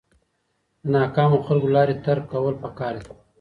[0.83, 3.11] د ناکامو خلکو لارې ترک کول پکار دي.